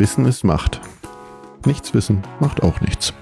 [0.00, 0.80] Wissen ist Macht.
[1.66, 3.12] Nichts wissen macht auch nichts.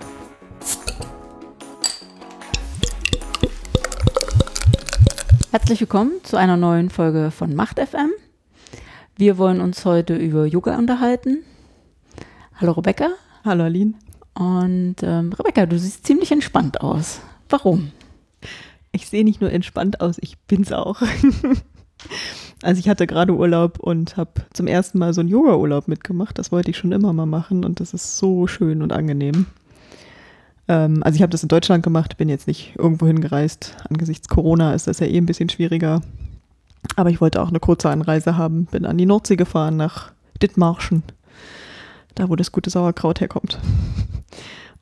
[5.50, 8.12] Herzlich willkommen zu einer neuen Folge von Macht FM.
[9.16, 11.42] Wir wollen uns heute über Yoga unterhalten.
[12.60, 13.08] Hallo Rebecca.
[13.44, 13.94] Hallo Aline.
[14.34, 17.18] Und ähm, Rebecca, du siehst ziemlich entspannt aus.
[17.48, 17.90] Warum?
[18.92, 21.02] Ich sehe nicht nur entspannt aus, ich bin's auch.
[22.62, 26.38] also ich hatte gerade Urlaub und habe zum ersten Mal so einen Yoga-Urlaub mitgemacht.
[26.38, 29.46] Das wollte ich schon immer mal machen und das ist so schön und angenehm.
[30.66, 33.76] Ähm, also ich habe das in Deutschland gemacht, bin jetzt nicht irgendwo hingereist.
[33.88, 36.02] Angesichts Corona ist das ja eh ein bisschen schwieriger.
[36.96, 38.66] Aber ich wollte auch eine kurze Anreise haben.
[38.66, 41.02] Bin an die Nordsee gefahren nach Dithmarschen,
[42.14, 43.58] da wo das gute Sauerkraut herkommt.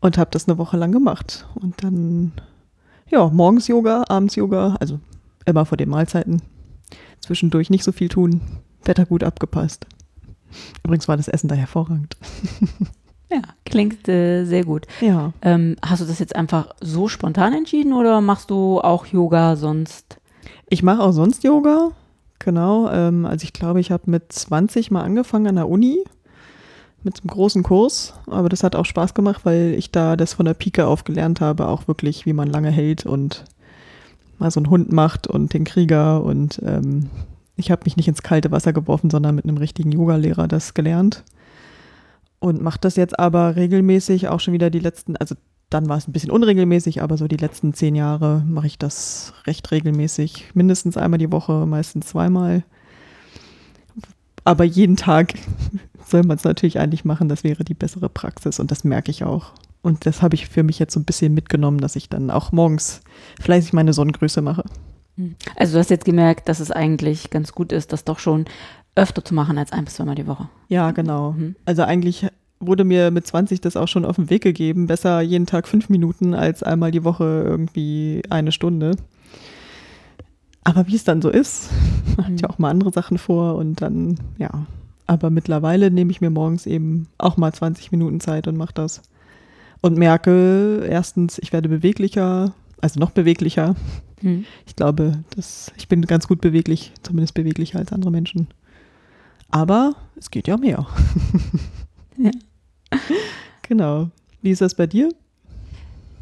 [0.01, 1.47] Und habe das eine Woche lang gemacht.
[1.55, 2.33] Und dann,
[3.11, 5.01] ja, morgens Yoga, abends Yoga, also
[5.47, 6.43] immer vor den Mahlzeiten.
[7.27, 8.41] Zwischendurch nicht so viel tun,
[8.85, 9.87] Wetter gut abgepasst.
[10.85, 12.17] Übrigens war das Essen da hervorragend.
[13.29, 14.87] Ja, klingt äh, sehr gut.
[15.01, 15.33] Ja.
[15.43, 20.19] Ähm, hast du das jetzt einfach so spontan entschieden oder machst du auch Yoga sonst?
[20.69, 21.91] Ich mache auch sonst Yoga.
[22.39, 22.89] Genau.
[22.89, 26.05] Ähm, also ich glaube, ich habe mit 20 mal angefangen an der Uni
[27.03, 28.15] mit einem großen Kurs.
[28.27, 31.41] Aber das hat auch Spaß gemacht, weil ich da das von der Pike auf gelernt
[31.41, 33.45] habe, auch wirklich, wie man lange hält und
[34.39, 36.23] mal so einen Hund macht und den Krieger.
[36.23, 37.11] Und ähm,
[37.57, 41.25] ich habe mich nicht ins kalte Wasser geworfen, sondern mit einem richtigen Yogalehrer das gelernt
[42.39, 45.35] und mache das jetzt aber regelmäßig auch schon wieder die letzten, also
[45.71, 49.33] dann war es ein bisschen unregelmäßig, aber so die letzten zehn Jahre mache ich das
[49.47, 52.63] recht regelmäßig, mindestens einmal die Woche, meistens zweimal.
[54.45, 55.35] Aber jeden Tag
[56.07, 59.25] soll man es natürlich eigentlich machen, das wäre die bessere Praxis und das merke ich
[59.25, 59.53] auch.
[59.87, 62.51] Und das habe ich für mich jetzt so ein bisschen mitgenommen, dass ich dann auch
[62.51, 63.03] morgens
[63.41, 64.65] fleißig meine Sonnengrüße mache.
[65.55, 68.47] Also du hast jetzt gemerkt, dass es eigentlich ganz gut ist, das doch schon
[68.97, 70.49] öfter zu machen als ein bis zweimal die Woche.
[70.67, 71.35] Ja, genau.
[71.39, 71.55] Mhm.
[71.67, 72.27] Also eigentlich
[72.59, 74.89] wurde mir mit 20 das auch schon auf den Weg gegeben.
[74.89, 78.97] Besser jeden Tag fünf Minuten als einmal die Woche irgendwie eine Stunde.
[80.65, 81.71] Aber wie es dann so ist,
[82.17, 84.51] man hat ja auch mal andere Sachen vor und dann, ja.
[85.07, 89.03] Aber mittlerweile nehme ich mir morgens eben auch mal 20 Minuten Zeit und mache das.
[89.81, 93.77] Und merke erstens, ich werde beweglicher, also noch beweglicher.
[94.21, 94.45] Hm.
[94.67, 98.49] Ich glaube, dass ich bin ganz gut beweglich, zumindest beweglicher als andere Menschen.
[99.51, 100.87] Aber es geht ja mehr.
[102.19, 102.31] Ja.
[103.69, 104.11] Genau.
[104.43, 105.11] Wie ist das bei dir?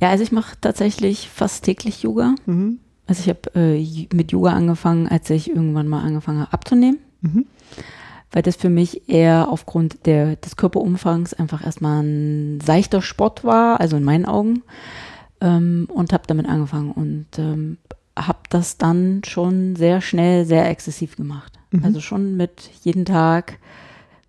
[0.01, 2.35] Ja, also ich mache tatsächlich fast täglich Yoga.
[2.47, 2.79] Mhm.
[3.07, 7.47] Also ich habe äh, mit Yoga angefangen, als ich irgendwann mal angefangen habe abzunehmen, Mhm.
[8.35, 13.81] Weil das für mich eher aufgrund der, des Körperumfangs einfach erstmal ein seichter Sport war,
[13.81, 14.65] also in meinen Augen.
[15.41, 17.79] Ähm, und habe damit angefangen und ähm,
[18.19, 21.53] habe das dann schon sehr schnell, sehr exzessiv gemacht.
[21.71, 21.85] Mhm.
[21.85, 23.61] Also schon mit jeden Tag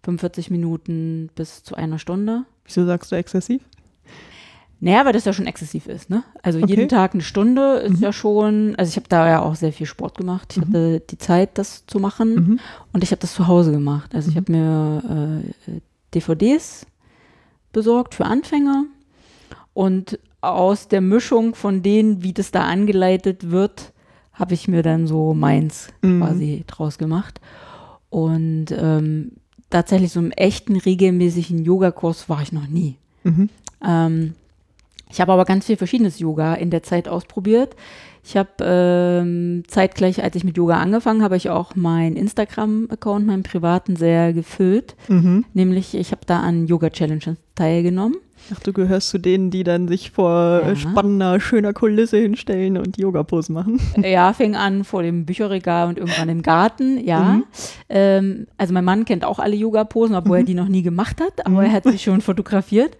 [0.03, 2.43] 45 Minuten bis zu einer Stunde.
[2.63, 3.63] Wieso sagst du exzessiv?
[4.81, 6.23] Naja, weil das ja schon exzessiv ist, ne?
[6.43, 6.69] Also Okay.
[6.69, 8.03] jeden Tag eine Stunde ist Mhm.
[8.03, 10.51] ja schon, also ich habe da ja auch sehr viel Sport gemacht.
[10.51, 10.61] Ich Mhm.
[10.67, 12.59] hatte die Zeit, das zu machen Mhm.
[12.93, 14.13] und ich habe das zu Hause gemacht.
[14.13, 14.39] Also ich Mhm.
[14.39, 15.79] habe mir äh,
[16.13, 16.85] DVDs
[17.71, 18.85] besorgt für Anfänger
[19.73, 23.91] und aus der Mischung von denen, wie das da angeleitet wird,
[24.33, 26.19] habe ich mir dann so meins Mhm.
[26.21, 27.39] quasi draus gemacht.
[28.09, 29.31] Und ähm,
[29.69, 32.97] tatsächlich so im echten, regelmäßigen Yogakurs war ich noch nie.
[33.23, 33.49] Mhm.
[33.83, 34.35] Ähm,
[35.15, 37.73] ich habe aber ganz viel verschiedenes Yoga in der Zeit ausprobiert.
[38.21, 43.43] Ich habe ähm, zeitgleich, als ich mit Yoga angefangen habe, ich auch meinen Instagram-Account, meinen
[43.43, 44.97] privaten, sehr gefüllt.
[45.07, 45.45] Mhm.
[45.53, 48.17] Nämlich, ich habe da an Yoga-Challenges teilgenommen.
[48.53, 50.72] Ach, du gehörst zu denen, die dann sich vor Ja.
[50.72, 53.79] äh, spannender, schöner Kulisse hinstellen und Yoga-Pose machen.
[54.03, 57.22] ja, fing an vor dem Bücherregal und irgendwann im Garten, ja.
[57.23, 57.44] Mhm.
[57.89, 61.45] Ähm, also mein Mann kennt auch alle Yoga-Posen, obwohl er die noch nie gemacht hat,
[61.45, 61.66] aber Mhm.
[61.66, 62.97] er hat sich schon fotografiert.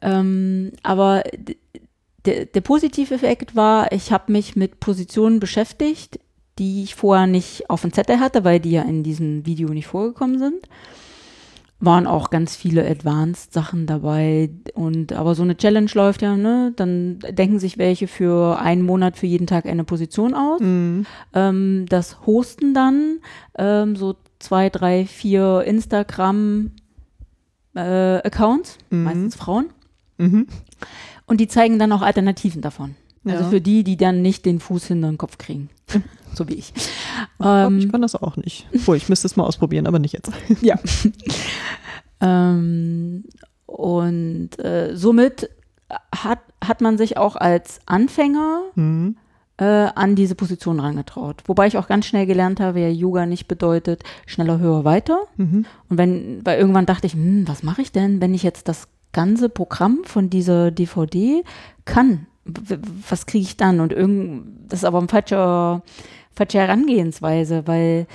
[0.00, 1.22] Ähm, aber
[2.24, 6.18] der, der positive Effekt war, ich habe mich mit Positionen beschäftigt,
[6.58, 9.86] die ich vorher nicht auf dem Zettel hatte, weil die ja in diesem Video nicht
[9.86, 10.68] vorgekommen sind.
[11.84, 14.50] Waren auch ganz viele Advanced-Sachen dabei.
[14.74, 16.72] Und aber so eine Challenge läuft ja, ne?
[16.76, 21.06] Dann denken sich welche für einen Monat für jeden Tag eine Position aus Mhm.
[21.34, 23.18] ähm, das hosten dann
[23.58, 25.64] ähm, so zwei, drei, vier
[27.74, 29.02] Instagram-Accounts, Mhm.
[29.04, 29.66] meistens Frauen,
[30.18, 30.46] Mhm.
[31.26, 32.94] und die zeigen dann auch Alternativen davon.
[33.24, 33.50] Also Ja.
[33.50, 35.68] für die, die dann nicht den Fuß hinter den Kopf kriegen.
[36.34, 36.72] so wie ich.
[36.74, 36.88] Ich
[37.38, 38.66] glaub, ich Ähm, kann das auch nicht.
[38.74, 40.32] Obwohl, ich müsste es mal ausprobieren, aber nicht jetzt.
[40.60, 40.76] ja.
[42.22, 43.24] ähm,
[43.66, 45.50] und äh, somit
[46.14, 49.16] hat, hat man sich auch als Anfänger Mhm.
[49.58, 51.42] äh, an diese Position rangetraut.
[51.46, 55.20] Wobei ich auch ganz schnell gelernt habe, ja, Yoga nicht bedeutet schneller, höher, weiter.
[55.36, 55.66] Mhm.
[55.88, 58.88] Und wenn, weil irgendwann dachte ich, hm, was mache ich denn, wenn ich jetzt das
[59.12, 61.44] ganze Programm von dieser DVD
[61.84, 62.26] kann?
[63.08, 63.80] Was kriege ich dann?
[63.80, 65.82] Und irgend, das ist aber eine falsche,
[66.34, 68.06] falsche Herangehensweise, weil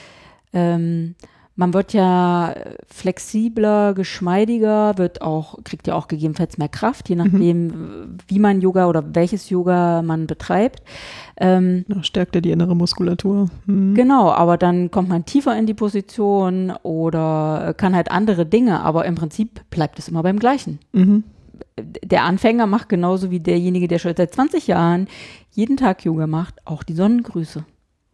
[0.53, 1.15] ähm,
[1.57, 2.53] man wird ja
[2.87, 8.87] flexibler, geschmeidiger, wird auch, kriegt ja auch gegebenenfalls mehr Kraft, je nachdem, wie man Yoga
[8.87, 10.83] oder welches Yoga man betreibt.
[11.35, 13.49] Ähm, stärkt ja die innere Muskulatur.
[13.65, 13.95] Mhm.
[13.95, 19.05] Genau, aber dann kommt man tiefer in die Position oder kann halt andere Dinge, aber
[19.05, 20.77] im Prinzip bleibt es immer beim Gleichen.
[20.93, 21.23] Mhm.
[21.79, 25.07] Der Anfänger macht genauso wie derjenige, der schon seit 20 Jahren
[25.51, 27.65] jeden Tag Yoga macht, auch die Sonnengrüße.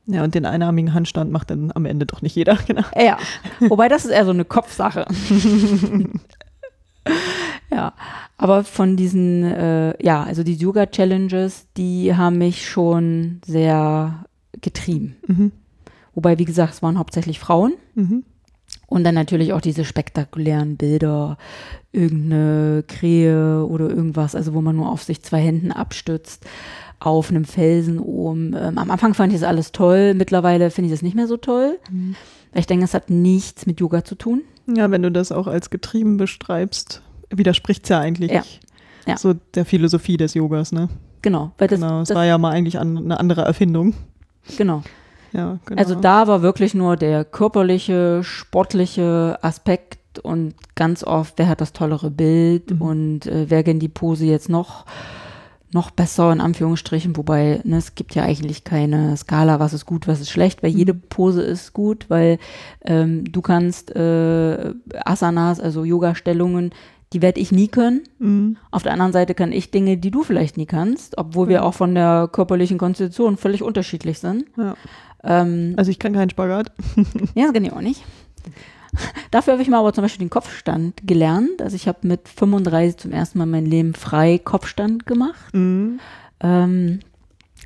[0.05, 2.83] Ja, und den einarmigen Handstand macht dann am Ende doch nicht jeder, genau.
[2.95, 3.17] Ja,
[3.59, 5.05] wobei das ist eher so eine Kopfsache.
[7.71, 7.93] ja,
[8.37, 14.25] aber von diesen, äh, ja, also die Yoga-Challenges, die haben mich schon sehr
[14.61, 15.15] getrieben.
[15.27, 15.51] Mhm.
[16.13, 17.73] Wobei, wie gesagt, es waren hauptsächlich Frauen.
[17.95, 18.23] Mhm.
[18.87, 21.37] Und dann natürlich auch diese spektakulären Bilder,
[21.91, 26.45] irgendeine Krähe oder irgendwas, also wo man nur auf sich zwei Händen abstützt,
[27.05, 28.55] auf einem Felsen oben.
[28.59, 31.37] Ähm, am Anfang fand ich das alles toll, mittlerweile finde ich das nicht mehr so
[31.37, 31.77] toll.
[31.91, 32.15] Mhm.
[32.53, 34.41] Ich denke, es hat nichts mit Yoga zu tun.
[34.67, 38.43] Ja, wenn du das auch als getrieben beschreibst, widerspricht es ja eigentlich Ja.
[39.05, 39.17] Ja.
[39.17, 40.87] so der Philosophie des Yogas, ne?
[41.21, 43.93] Genau, weil das, genau, es war ja mal eigentlich an, eine andere Erfindung.
[44.57, 44.83] genau.
[45.33, 45.79] Ja, genau.
[45.79, 51.73] Also da war wirklich nur der körperliche, sportliche Aspekt und ganz oft, wer hat das
[51.73, 52.81] tollere Bild Mhm.
[52.81, 54.85] und äh, wer kennt die Pose jetzt noch,
[55.73, 60.07] noch besser in Anführungsstrichen, wobei ne, es gibt ja eigentlich keine Skala, was ist gut,
[60.07, 60.77] was ist schlecht, weil Mhm.
[60.77, 62.37] jede Pose ist gut, weil
[62.85, 64.73] ähm, du kannst äh,
[65.05, 66.71] Asanas, also Yoga-Stellungen,
[67.13, 68.01] die werde ich nie können.
[68.19, 68.57] Mhm.
[68.71, 71.73] Auf der anderen Seite kann ich Dinge, die du vielleicht nie kannst, obwohl wir auch
[71.75, 74.45] von der körperlichen Konstitution völlig unterschiedlich sind.
[74.57, 74.75] Ja.
[75.23, 76.71] Ähm, Also ich kann keinen Spagat.
[77.35, 78.03] ja, das kann ich auch nicht.
[79.31, 81.61] Dafür habe ich mal aber zum Beispiel den Kopfstand gelernt.
[81.61, 85.53] Also ich habe mit 35 zum ersten Mal in meinem Leben frei Kopfstand gemacht.
[85.53, 85.99] Mhm.
[86.39, 86.99] Ähm,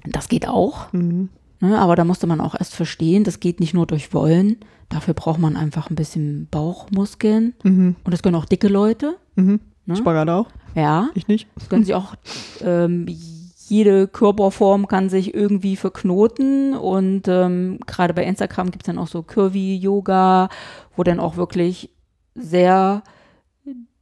[0.05, 1.29] das geht auch, Mhm.
[1.59, 1.77] ne?
[1.79, 4.57] aber da musste man auch erst verstehen, das geht nicht nur durch Wollen.
[4.89, 7.53] Dafür braucht man einfach ein bisschen Bauchmuskeln.
[7.63, 7.95] Mhm.
[8.03, 9.17] Und das können auch dicke Leute.
[9.35, 9.59] Mhm.
[9.85, 9.95] Ne?
[9.97, 10.47] Spagat auch?
[10.75, 11.47] Ja, Ich nicht.
[11.55, 12.15] das können sie auch,
[12.61, 13.05] ähm,
[13.69, 19.07] jede Körperform kann sich irgendwie verknoten und ähm, gerade bei Instagram gibt es dann auch
[19.07, 20.49] so Curvy-Yoga,
[20.95, 21.89] wo dann auch wirklich
[22.35, 23.03] sehr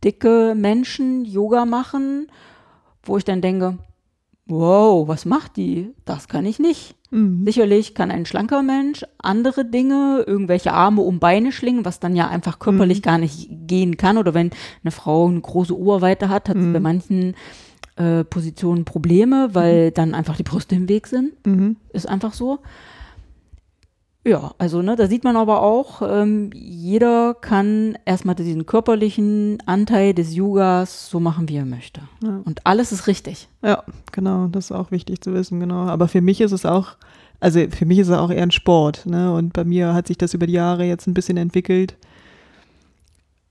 [0.03, 2.27] dicke Menschen Yoga machen,
[3.03, 3.77] wo ich dann denke,
[4.45, 5.91] wow, was macht die?
[6.05, 6.95] Das kann ich nicht.
[7.09, 7.43] Mhm.
[7.45, 12.27] Sicherlich kann ein schlanker Mensch andere Dinge, irgendwelche Arme um Beine schlingen, was dann ja
[12.27, 13.03] einfach körperlich Mhm.
[13.03, 14.17] gar nicht gehen kann.
[14.19, 14.51] Oder wenn
[14.83, 16.73] eine Frau eine große Oberweite hat, hat sie Mhm.
[16.73, 17.35] bei manchen
[17.95, 21.33] äh, Positionen Probleme, weil dann einfach die Brüste im Weg sind.
[21.45, 21.77] Mhm.
[21.93, 22.59] Ist einfach so.
[24.27, 30.15] Ja, also ne, da sieht man aber auch, ähm, jeder kann erstmal diesen körperlichen Anteil
[30.15, 32.01] des Yogas so machen, wie er möchte.
[32.23, 32.41] Ja.
[32.43, 33.47] Und alles ist richtig.
[33.63, 35.81] Ja, genau, das ist auch wichtig zu wissen, genau.
[35.85, 36.95] Aber für mich ist es auch,
[37.39, 39.31] also für mich ist es auch eher ein Sport, ne?
[39.31, 41.95] Und bei mir hat sich das über die Jahre jetzt ein bisschen entwickelt,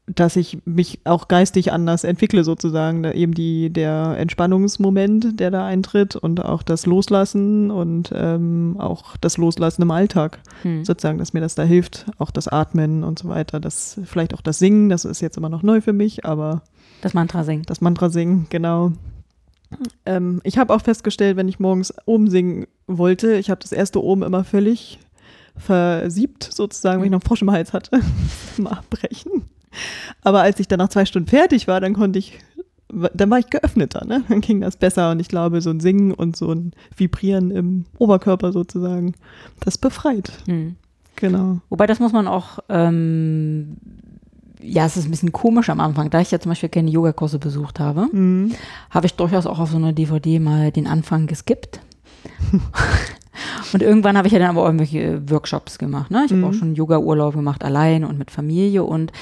[0.06, 3.02] dass ich mich auch geistig anders entwickle, sozusagen.
[3.02, 9.16] Da eben die, der Entspannungsmoment, der da eintritt und auch das Loslassen und ähm, auch
[9.16, 10.84] das Loslassen im Alltag, Hm.
[10.84, 13.60] sozusagen, dass mir das da hilft, auch das Atmen und so weiter.
[13.60, 16.62] Das vielleicht auch das Singen, das ist jetzt immer noch neu für mich, aber
[17.00, 17.62] Das Mantra singen.
[17.66, 18.92] das Mantra singen, genau.
[20.06, 24.02] Ähm, ich habe auch festgestellt, wenn ich morgens oben singen wollte, ich habe das erste
[24.04, 24.98] oben immer völlig
[25.56, 28.00] versiebt, sozusagen, wenn ich noch einen Frosch im Hals hatte,
[28.58, 29.44] mal abbrechen.
[30.22, 32.38] Aber als ich dann nach zwei Stunden fertig war, dann konnte ich,
[33.14, 34.22] dann war ich geöffneter, ne?
[34.28, 37.84] Dann ging das besser und ich glaube, so ein Singen und so ein Vibrieren im
[37.98, 39.14] Oberkörper sozusagen,
[39.60, 40.32] das befreit.
[40.46, 40.76] Hm.
[41.16, 41.58] Genau.
[41.70, 43.76] Wobei das muss man auch, ähm,
[44.60, 46.10] ja, es ist ein bisschen komisch am Anfang.
[46.10, 48.52] Da ich ja zum Beispiel keine Yogakurse besucht habe, Mhm.
[48.90, 51.80] habe ich durchaus auch auf so einer DVD mal den Anfang geskippt.
[53.72, 56.10] und irgendwann habe ich ja dann aber auch irgendwelche Workshops gemacht.
[56.10, 56.22] Ne?
[56.24, 56.44] Ich habe Mhm.
[56.44, 58.84] auch schon Yoga-Urlaub gemacht, allein und mit Familie.
[58.84, 59.14] Und äh,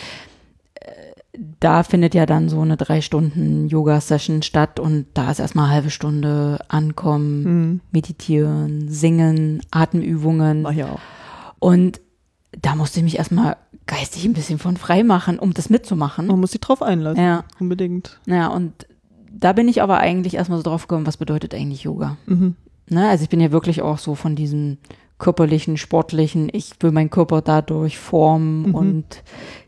[1.60, 4.78] da findet ja dann so eine drei Stunden Yoga-Session statt.
[4.78, 7.80] Und da ist erstmal eine halbe Stunde ankommen, Mhm.
[7.90, 10.64] meditieren, singen, Atemübungen.
[10.64, 11.00] War ja auch.
[11.58, 12.00] Und
[12.60, 16.26] da musste ich mich erstmal geistig ein bisschen von frei machen, um das mitzumachen.
[16.26, 17.22] Man muss sich drauf einlassen.
[17.22, 18.20] Ja, Unbedingt.
[18.26, 18.86] ja, und
[19.32, 22.18] da bin ich aber eigentlich erstmal so drauf gekommen, was bedeutet eigentlich Yoga?
[22.26, 22.56] Mhm.
[22.90, 23.08] Ne?
[23.08, 24.76] Also ich bin ja wirklich auch so von diesem
[25.18, 28.74] körperlichen, sportlichen, ich will meinen Körper dadurch formen Mhm.
[28.74, 29.04] und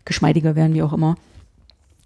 [0.05, 1.15] geschmeidiger werden, wie auch immer.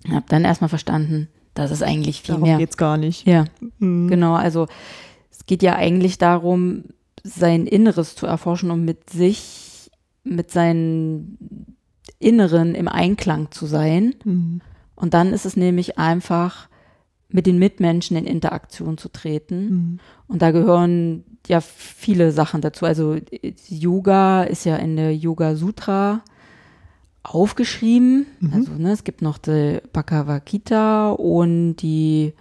[0.09, 2.59] Ich habe dann erstmal verstanden, dass es eigentlich viel Darum mehr.
[2.59, 3.27] geht's gar nicht.
[3.27, 3.45] Ja,
[3.79, 4.09] Mhm.
[4.09, 4.35] genau.
[4.35, 4.67] Also
[5.31, 6.85] es geht ja eigentlich darum,
[7.25, 9.91] sein Inneres zu erforschen und mit sich,
[10.25, 11.37] mit seinem
[12.19, 14.15] Inneren im Einklang zu sein.
[14.25, 14.61] Mhm.
[14.95, 16.69] Und dann ist es nämlich einfach,
[17.31, 19.69] mit den Mitmenschen in Interaktion zu treten.
[19.69, 19.99] Mhm.
[20.29, 22.87] Und da gehören ja viele Sachen dazu.
[22.87, 23.17] Also
[23.69, 26.23] Yoga ist ja in der Yoga Sutra
[27.35, 28.27] aufgeschrieben.
[28.41, 28.53] Mhm.
[28.55, 32.33] Also ne, es gibt noch die Bhagavad Gita und die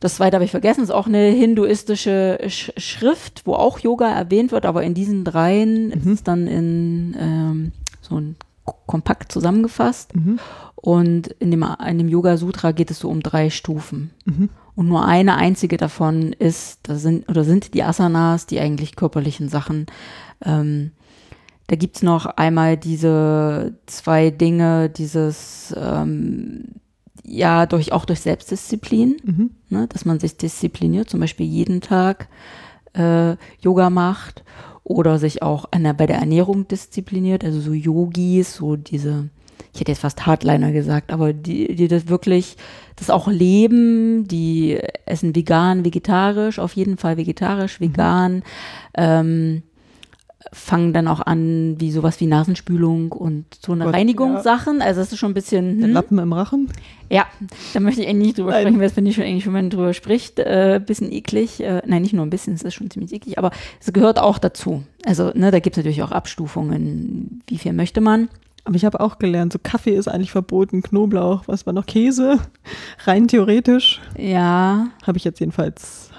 [0.00, 4.50] das zweite habe ich vergessen, ist auch eine hinduistische Sch Schrift, wo auch Yoga erwähnt
[4.50, 6.12] wird, aber in diesen dreien ist Mhm.
[6.12, 8.36] es dann in ähm, so ein
[8.86, 10.14] kompakt zusammengefasst.
[10.16, 10.38] Mhm.
[10.74, 14.10] Und in dem, in dem Yoga Sutra geht es so um drei Stufen.
[14.24, 14.48] Mhm.
[14.74, 19.50] Und nur eine einzige davon ist, das sind oder sind die Asanas, die eigentlich körperlichen
[19.50, 19.86] Sachen.
[20.42, 20.92] Ähm,
[21.70, 26.64] da gibt's noch einmal diese zwei Dinge, dieses ähm,
[27.24, 29.50] ja durch auch durch Selbstdisziplin, Mhm.
[29.68, 32.26] ne, dass man sich diszipliniert, zum Beispiel jeden Tag
[32.94, 34.42] äh, Yoga macht
[34.82, 39.28] oder sich auch der, bei der Ernährung diszipliniert, also so Yogis, so diese,
[39.72, 42.56] ich hätte jetzt fast Hardliner gesagt, aber die, die das wirklich,
[42.96, 48.42] das auch leben, die essen vegan, vegetarisch, auf jeden Fall vegetarisch, vegan,
[48.94, 49.62] ähm,
[50.52, 54.80] fangen dann auch an, wie sowas wie Nasenspülung und so eine Gott, Reinigungssachen.
[54.80, 55.78] Also das ist schon ein bisschen.
[55.78, 55.94] Der hm.
[55.94, 56.68] Lappen im Rachen.
[57.10, 57.26] Ja,
[57.74, 58.62] da möchte ich eigentlich nicht drüber Nein.
[58.62, 61.60] sprechen, weil das finde ich schon eigentlich, wenn man drüber spricht, äh, bisschen eklig.
[61.60, 64.38] Äh, nein, nicht nur ein bisschen, es ist schon ziemlich eklig, aber es gehört auch
[64.38, 64.82] dazu.
[65.04, 68.28] Also, ne, da gibt es natürlich auch Abstufungen, wie viel möchte man.
[68.64, 72.38] Aber ich habe auch gelernt, so Kaffee ist eigentlich verboten, Knoblauch, was war noch, Käse.
[73.04, 74.00] Rein theoretisch.
[74.16, 76.09] Ja, Habe ich jetzt jedenfalls,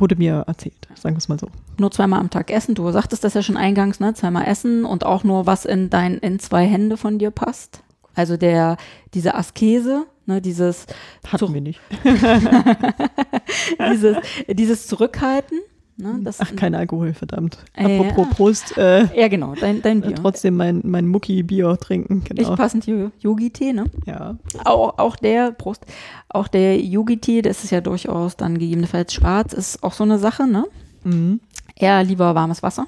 [0.00, 1.48] wurde mir erzählt, sagen wir es mal so.
[1.78, 2.74] nur zweimal am Tag essen.
[2.74, 4.14] Du sagtest das ja schon eingangs, ne?
[4.14, 7.82] Zweimal essen und auch nur, was in dein, in zwei Hände von dir passt.
[8.14, 8.76] Also der,
[9.14, 10.86] diese Askese, ne, dieses,
[11.26, 11.80] Hatten wir nicht.
[13.92, 14.16] dieses,
[14.48, 15.60] dieses Zurückhalten.
[16.00, 17.58] Ne, das, Ach, kein Alkohol, verdammt.
[17.74, 20.14] Äh, Apropos Prost, äh, Ja, genau, dein, dein Bier.
[20.14, 22.56] trotzdem mein, mein Mucki-Bier trinken, Ich genau.
[22.56, 23.84] passend Yo- Yogi-Tee, ne?
[24.06, 24.36] Ja.
[24.64, 25.84] Auch, auch der, Prost,
[26.28, 30.46] auch der Yogi-Tee, das ist ja durchaus dann gegebenenfalls schwarz, ist auch so eine Sache,
[30.46, 30.64] ne?
[31.04, 31.40] Mhm.
[31.76, 32.86] Eher lieber warmes Wasser.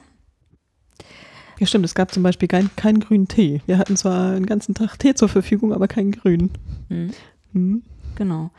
[1.59, 3.61] Ja, stimmt, es gab zum Beispiel keinen keinen grünen Tee.
[3.67, 6.51] Wir hatten zwar den ganzen Tag Tee zur Verfügung, aber keinen grünen.
[6.89, 7.11] Hm,
[7.53, 7.83] Mhm.
[8.17, 8.51] genau.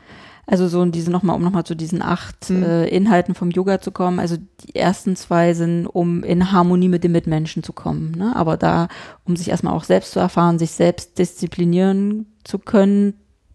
[0.46, 2.62] Also so diese nochmal, um nochmal zu diesen acht Mhm.
[2.62, 4.18] äh, Inhalten vom Yoga zu kommen.
[4.18, 8.12] Also die ersten zwei sind, um in Harmonie mit den Mitmenschen zu kommen.
[8.12, 8.34] Ne?
[8.36, 8.88] Aber da,
[9.24, 13.14] um sich erstmal auch selbst zu erfahren, sich selbst disziplinieren zu können,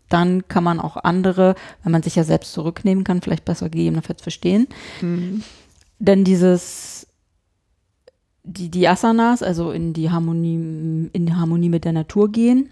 [0.09, 1.53] dann kann man auch andere,
[1.83, 4.67] wenn man sich ja selbst zurücknehmen kann, vielleicht besser gegebenenfalls verstehen.
[5.01, 5.43] Mhm.
[5.99, 7.05] Denn dieses,
[8.43, 12.69] die, die Asanas, also in die Harmonie, in die Harmonie mit der Natur gehen.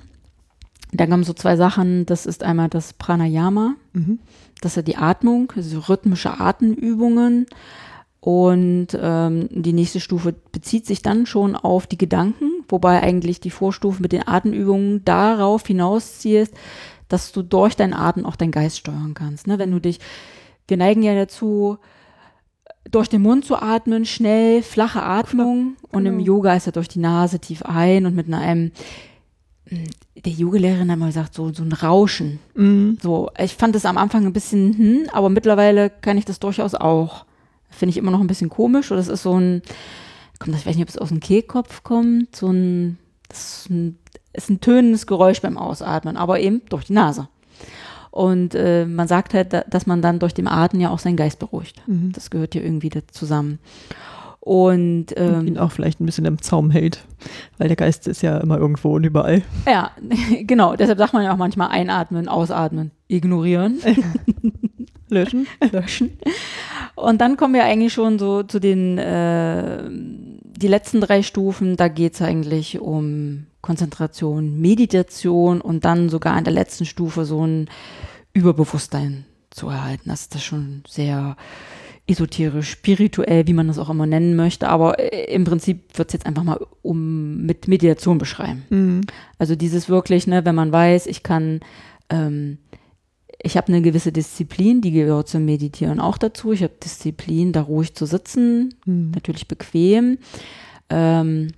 [0.97, 4.19] Dann kommen so zwei Sachen, das ist einmal das Pranayama, Mhm.
[4.61, 7.45] das ist ja die Atmung, also rhythmische Atemübungen.
[8.19, 13.51] Und ähm, die nächste Stufe bezieht sich dann schon auf die Gedanken, wobei eigentlich die
[13.51, 16.53] Vorstufe mit den Atemübungen darauf hinausziehst,
[17.07, 19.47] dass du durch deinen Atem auch deinen Geist steuern kannst.
[19.47, 19.59] Ne?
[19.59, 19.99] Wenn du dich,
[20.67, 21.77] wir neigen ja dazu,
[22.91, 25.75] durch den Mund zu atmen, schnell, flache Atmung.
[25.91, 26.25] Und im genau.
[26.25, 28.71] Yoga ist ja durch die Nase tief ein und mit einem,
[29.69, 32.39] der Yogalehrerin hat mal gesagt, so, so ein Rauschen.
[32.55, 32.97] Mhm.
[33.01, 36.73] So, ich fand es am Anfang ein bisschen, hm, aber mittlerweile kann ich das durchaus
[36.75, 37.25] auch.
[37.69, 38.91] Finde ich immer noch ein bisschen komisch.
[38.91, 39.61] Oder es ist so ein,
[40.39, 42.97] kommt das, ich weiß nicht, ob es aus dem Kehlkopf kommt, so ein,
[43.27, 43.97] das ist ein,
[44.33, 47.27] ist ein tönendes Geräusch beim Ausatmen, aber eben durch die Nase.
[48.11, 51.17] Und äh, man sagt halt, da- dass man dann durch den Atem ja auch seinen
[51.17, 51.81] Geist beruhigt.
[51.87, 52.13] Mhm.
[52.13, 53.59] Das gehört ja irgendwie zusammen.
[54.47, 57.03] Und Und ähm, ihn auch vielleicht ein bisschen im Zaum hält,
[57.57, 59.41] weil der Geist ist ja immer irgendwo und überall.
[59.65, 59.91] ja,
[60.41, 63.79] genau, deshalb sagt man ja auch manchmal einatmen, ausatmen, ignorieren.
[65.09, 65.47] Löschen.
[65.71, 66.17] löschen.
[66.95, 71.77] Und dann kommen wir eigentlich schon so zu den äh, die letzten drei Stufen.
[71.77, 77.45] Da geht es eigentlich um Konzentration, Meditation und dann sogar an der letzten Stufe so
[77.45, 77.69] ein
[78.33, 80.09] Überbewusstsein zu erhalten.
[80.09, 81.37] Das ist das schon sehr
[82.07, 84.69] esoterisch, spirituell, wie man das auch immer nennen möchte.
[84.69, 88.63] Aber äh, im Prinzip wird es jetzt einfach mal um mit Meditation beschreiben.
[88.69, 89.01] Mhm.
[89.37, 91.59] Also dieses wirklich, ne, wenn man weiß, ich kann,
[92.09, 92.59] ähm,
[93.41, 96.53] ich habe eine gewisse Disziplin, die gehört zum Meditieren auch dazu.
[96.53, 99.11] Ich habe Disziplin, da ruhig zu sitzen, Mhm.
[99.13, 100.17] natürlich bequem.
[100.89, 101.51] Ähm,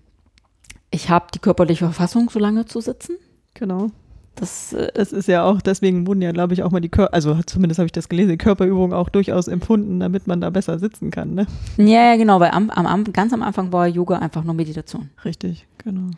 [0.91, 3.18] ich habe die körperliche Verfassung, so lange zu sitzen.
[3.53, 3.91] Genau.
[4.39, 7.13] Das, äh, Das ist ja auch, deswegen wurden ja, glaube ich, auch mal die Körper,
[7.13, 10.79] also zumindest habe ich das gelesen, die Körperübungen auch durchaus empfunden, damit man da besser
[10.79, 11.48] sitzen kann, ne?
[11.77, 15.10] ja, ja, genau, weil am, am, ganz am Anfang war Yoga einfach nur Meditation.
[15.25, 16.12] Richtig, genau.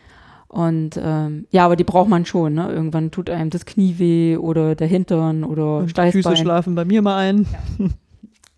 [0.48, 2.56] Und ähm, ja, aber die braucht man schon.
[2.56, 2.70] Ne?
[2.70, 6.36] Irgendwann tut einem das Knie weh oder der Hintern oder Und die Füße Steißbein.
[6.38, 7.46] schlafen bei mir mal ein.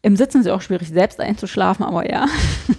[0.02, 2.26] Im Sitzen ist es auch schwierig, selbst einzuschlafen, aber ja.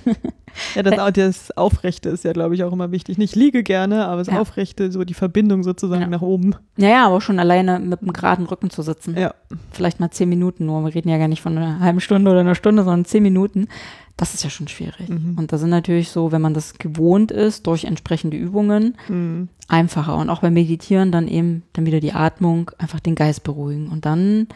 [0.75, 3.19] Ja, das, das Aufrechte ist ja, glaube ich, auch immer wichtig.
[3.19, 4.41] Nicht liege gerne, aber das Ja.
[4.41, 6.09] Aufrechte, so die Verbindung sozusagen Ja.
[6.09, 6.55] nach oben.
[6.77, 9.17] Naja, aber schon alleine mit einem geraden Rücken zu sitzen.
[9.17, 9.35] Ja.
[9.73, 10.85] Vielleicht mal zehn Minuten nur.
[10.85, 13.69] Wir reden ja gar nicht von einer halben Stunde oder einer Stunde, sondern zehn Minuten.
[14.17, 15.09] Das ist ja schon schwierig.
[15.09, 15.37] Mhm.
[15.37, 19.49] Und da sind natürlich so, wenn man das gewohnt ist, durch entsprechende Übungen, Mhm.
[19.67, 20.17] einfacher.
[20.17, 23.89] Und auch beim Meditieren dann eben dann wieder die Atmung, einfach den Geist beruhigen.
[23.89, 24.47] Und dann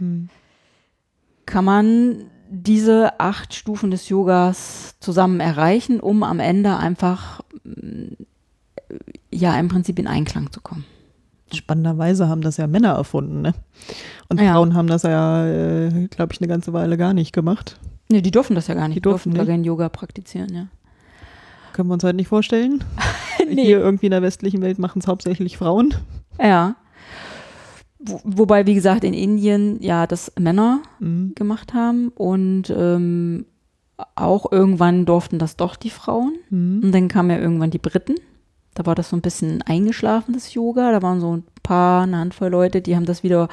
[0.00, 0.28] Mhm.
[1.46, 2.16] kann man
[2.50, 8.14] diese acht Stufen des Yogas zusammen erreichen, um am Ende einfach mm,
[9.30, 10.84] ja im Prinzip in Einklang zu kommen.
[11.54, 13.54] Spannenderweise haben das ja Männer erfunden, ne?
[14.28, 14.52] Und Ja.
[14.52, 17.78] Frauen haben das ja, äh, glaube ich, eine ganze Weile gar nicht gemacht.
[18.08, 18.96] Nee, die dürfen das ja gar nicht.
[18.96, 20.66] Die dürfen gar kein Yoga praktizieren, ja.
[21.72, 22.82] Können wir uns heute nicht vorstellen.
[23.48, 25.94] Hier irgendwie in der westlichen Welt machen es hauptsächlich Frauen.
[26.40, 26.74] Ja.
[28.02, 31.32] Wo, wobei, wie gesagt, in Indien ja das Männer Mhm.
[31.34, 33.44] gemacht haben und ähm,
[34.14, 36.34] auch irgendwann durften das doch die Frauen.
[36.48, 36.80] Mhm.
[36.84, 38.14] Und dann kamen ja irgendwann die Briten.
[38.74, 40.92] Da war das so ein bisschen eingeschlafen, das Yoga.
[40.92, 43.48] Da waren so ein paar, eine Handvoll Leute, die haben das wieder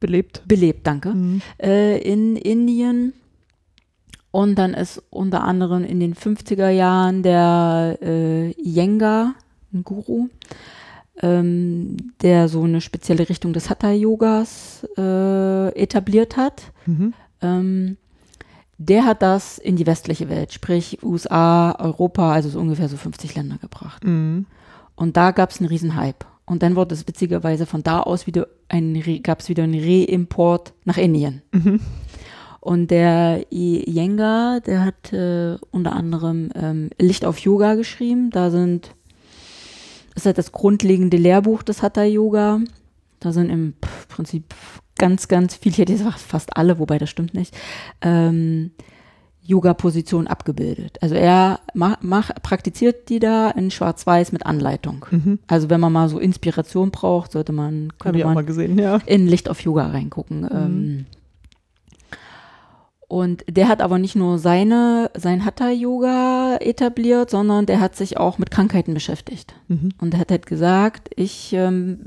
[0.00, 0.42] Belebt.
[0.46, 1.40] belebt, danke, Mhm.
[1.62, 3.12] äh, in Indien.
[4.32, 9.34] Und dann ist unter anderem in den 50er Jahren der äh, Iyengar,
[9.72, 10.28] ein Guru,
[11.20, 16.72] ähm, der so eine spezielle Richtung des Hatha-Yogas äh, etabliert hat.
[16.86, 17.12] Mhm.
[17.40, 17.96] Ähm,
[18.78, 23.34] der hat das in die westliche Welt, sprich USA, Europa, also so ungefähr so 50
[23.34, 24.04] Länder gebracht.
[24.04, 24.46] Mhm.
[24.96, 26.24] Und da gab es einen riesen Hype.
[26.44, 30.72] Und dann wurde es witzigerweise von da aus wieder ein, gab es wieder einen Reimport
[30.84, 31.42] nach Indien.
[31.52, 31.80] Mhm.
[32.60, 38.30] Und der Iyengar, der hat äh, unter anderem ähm, Licht auf Yoga geschrieben.
[38.30, 38.94] Da sind,
[40.14, 42.60] das ist halt das grundlegende Lehrbuch des Hatha Yoga.
[43.20, 43.74] Da sind im
[44.08, 44.54] Prinzip
[44.96, 47.56] ganz, ganz viel, ich hätte gesagt fast alle, wobei das stimmt nicht,
[48.00, 48.72] ähm,
[49.44, 50.98] Yoga-Positionen abgebildet.
[51.00, 55.04] Also er mach, mach, praktiziert die da in Schwarz-Weiß mit Anleitung.
[55.10, 55.38] Mhm.
[55.48, 59.00] Also wenn man mal so Inspiration braucht, sollte man, könnte man mal gesehen, ja.
[59.06, 60.48] in Licht auf Yoga reingucken.
[60.50, 61.06] Ähm,
[63.12, 68.38] und der hat aber nicht nur seine, sein Hatha-Yoga etabliert, sondern der hat sich auch
[68.38, 69.54] mit Krankheiten beschäftigt.
[69.68, 69.90] Mhm.
[70.00, 71.98] Und er hat halt gesagt, ich ähm,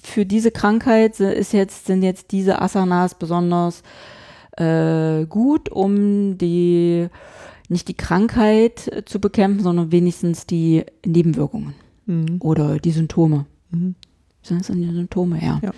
[0.00, 3.82] für diese Krankheit ist jetzt, sind jetzt diese Asanas besonders
[4.56, 7.08] äh, gut, um die
[7.68, 11.74] nicht die Krankheit zu bekämpfen, sondern wenigstens die Nebenwirkungen
[12.06, 12.36] Mhm.
[12.38, 13.44] oder die Symptome.
[13.70, 13.96] Mhm.
[14.42, 15.60] Sind es denn die Symptome, ja.
[15.62, 15.72] Ja.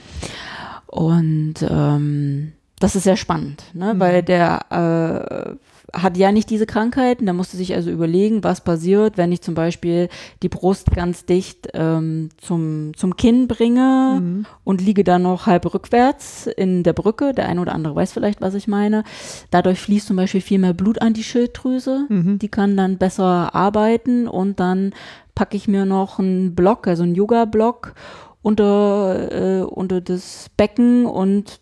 [0.87, 3.95] Und ähm, das ist sehr spannend, ne?
[3.95, 4.01] Mhm.
[4.01, 5.57] weil der äh,
[5.99, 7.25] hat ja nicht diese Krankheiten.
[7.25, 10.11] Der musste sich also überlegen, was passiert, wenn ich zum Beispiel
[10.43, 14.45] die Brust ganz dicht ähm, zum, zum Kinn bringe Mhm.
[14.65, 17.33] und liege dann noch halb rückwärts in der Brücke.
[17.33, 19.03] Der eine oder andere weiß vielleicht, was ich meine.
[19.51, 22.05] Dadurch fließt zum Beispiel viel mehr Blut an die Schilddrüse.
[22.11, 22.39] Mhm.
[22.39, 24.93] Die kann dann besser arbeiten und dann
[25.35, 27.95] packe ich mir noch einen Block, also einen Yoga-Block
[28.43, 31.61] unter, äh, unter das Becken und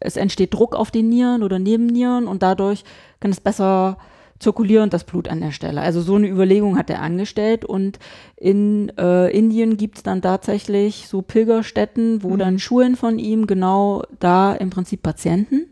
[0.00, 2.84] es entsteht Druck auf den Nieren oder Nebennieren und dadurch
[3.20, 3.98] kann es besser
[4.38, 5.80] zirkulieren, das Blut an der Stelle.
[5.80, 8.00] Also so eine Überlegung hat er angestellt und
[8.36, 12.38] in äh, Indien gibt es dann tatsächlich so Pilgerstätten, wo Mhm.
[12.38, 15.66] dann Schulen von ihm genau da im Prinzip Patienten,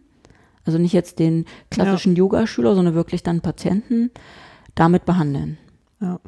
[0.65, 4.13] also nicht jetzt den klassischen Yogaschüler, sondern wirklich dann Patienten
[4.77, 5.59] damit behandeln.
[6.01, 6.21] Ja.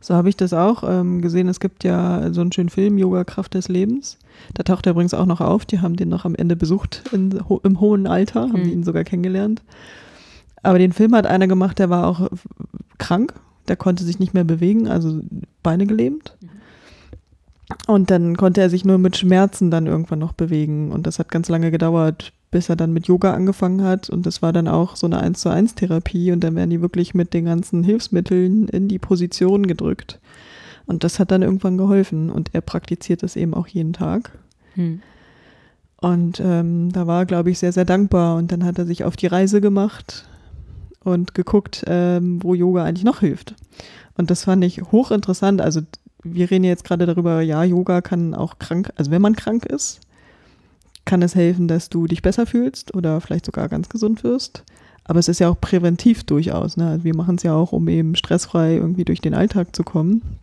[0.00, 1.48] So habe ich das auch ähm, gesehen.
[1.48, 4.18] Es gibt ja so einen schönen Film, Yoga Kraft des Lebens.
[4.54, 5.64] Da taucht er übrigens auch noch auf.
[5.66, 8.68] Die haben den noch am Ende besucht in, ho im hohen Alter, haben Mhm.
[8.70, 9.62] ihn sogar kennengelernt.
[10.62, 12.28] Aber den Film hat einer gemacht, der war auch
[12.98, 13.34] krank.
[13.66, 15.20] Der konnte sich nicht mehr bewegen, also
[15.62, 16.36] Beine gelähmt.
[17.86, 20.90] Und dann konnte er sich nur mit Schmerzen dann irgendwann noch bewegen.
[20.90, 24.08] Und das hat ganz lange gedauert, bis er dann mit Yoga angefangen hat.
[24.08, 26.32] Und das war dann auch so eine 1 zu 1 Therapie.
[26.32, 30.18] Und dann werden die wirklich mit den ganzen Hilfsmitteln in die Position gedrückt.
[30.86, 32.30] Und das hat dann irgendwann geholfen.
[32.30, 34.38] Und er praktiziert das eben auch jeden Tag.
[34.74, 35.02] Hm.
[36.00, 38.36] Und ähm, da war er, glaube ich, sehr, sehr dankbar.
[38.36, 40.26] Und dann hat er sich auf die Reise gemacht
[41.04, 43.54] und geguckt, ähm, wo Yoga eigentlich noch hilft.
[44.16, 45.60] Und das fand ich hochinteressant.
[45.60, 45.80] Also
[46.22, 50.00] wir reden jetzt gerade darüber, ja, Yoga kann auch krank, also wenn man krank ist,
[51.08, 54.62] kann es helfen, dass du dich besser fühlst oder vielleicht sogar ganz gesund wirst.
[55.04, 56.76] Aber es ist ja auch präventiv durchaus.
[56.76, 56.86] Ne?
[56.86, 60.38] Also wir machen es ja auch, um eben stressfrei irgendwie durch den Alltag zu kommen.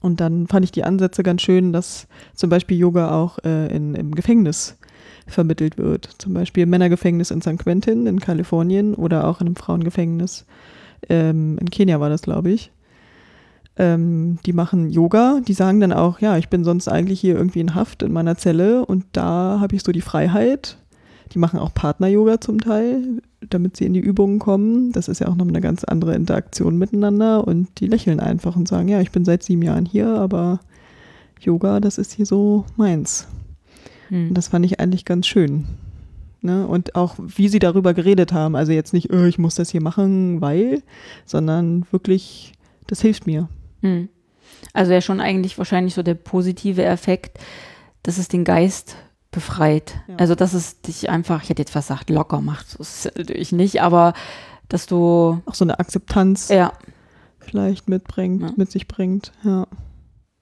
[0.00, 3.94] Und dann fand ich die Ansätze ganz schön, dass zum Beispiel Yoga auch äh, in,
[3.94, 4.76] im Gefängnis
[5.26, 6.08] vermittelt wird.
[6.18, 10.46] Zum Beispiel im Männergefängnis in San Quentin in Kalifornien oder auch in einem Frauengefängnis
[11.08, 12.72] ähm, in Kenia war das, glaube ich.
[13.76, 17.60] Ähm, die machen Yoga, die sagen dann auch, ja, ich bin sonst eigentlich hier irgendwie
[17.60, 20.76] in Haft in meiner Zelle und da habe ich so die Freiheit,
[21.32, 24.92] Die machen auch Partner-Yoga zum Teil, damit sie in die Übungen kommen.
[24.92, 28.68] Das ist ja auch noch eine ganz andere Interaktion miteinander und die lächeln einfach und
[28.68, 30.60] sagen, ja, ich bin seit sieben Jahren hier, aber
[31.40, 33.26] Yoga, das ist hier so meins.
[34.08, 34.28] Hm.
[34.28, 35.64] Und das fand ich eigentlich ganz schön.
[36.42, 36.66] Ne?
[36.66, 38.54] Und auch, wie sie darüber geredet haben.
[38.54, 40.82] Also jetzt nicht, äh, ich muss das hier machen, weil,
[41.24, 42.52] sondern wirklich,
[42.88, 43.48] das hilft mir.
[43.82, 44.08] Hm.
[44.72, 47.38] Also ja schon eigentlich wahrscheinlich so der positive Effekt,
[48.02, 48.96] dass es den Geist
[49.30, 49.94] befreit.
[50.08, 50.16] Ja.
[50.16, 52.68] Also dass es dich einfach, ich hätte jetzt fast gesagt, locker macht.
[52.68, 54.14] So ist es natürlich nicht, aber
[54.68, 56.72] dass du, Auch so eine Akzeptanz ja,
[57.40, 58.52] vielleicht mitbringt, Ja.
[58.56, 59.32] mit sich bringt.
[59.44, 59.66] Ja,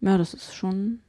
[0.01, 1.01] ja, das ist schon,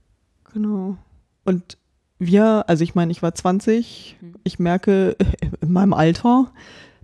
[0.54, 0.98] genau.
[1.46, 1.78] Und
[2.20, 4.36] wir, also ich meine, ich war 20, Mhm.
[4.44, 5.16] ich merke
[5.62, 6.52] in meinem Alter,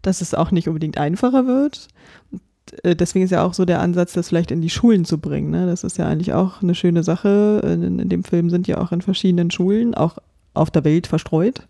[0.04, 1.88] dass es auch nicht unbedingt einfacher wird.
[2.84, 5.52] Äh, Deswegen ist ja auch so der Ansatz, das vielleicht in die Schulen zu bringen.
[5.52, 5.66] Ne?
[5.66, 7.62] Das ist ja eigentlich auch eine schöne Sache.
[7.64, 10.18] In, in dem Film sind ja auch in verschiedenen Schulen, auch
[10.54, 11.68] auf der Welt verstreut.